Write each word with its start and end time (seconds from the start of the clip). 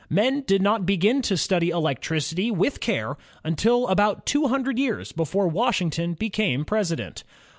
Men 0.09 0.41
did 0.47 0.63
not 0.63 0.83
begin 0.83 1.21
,to 1.21 1.37
study 1.37 1.69
electricity 1.69 2.49
with 2.49 2.79
care 2.79 3.17
until 3.43 3.87
about 3.87 4.25
two 4.25 4.47
hundred 4.47 4.79
years 4.79 5.11
before 5.11 5.47
Washington 5.47 6.15
became 6.15 6.65
President. 6.65 7.23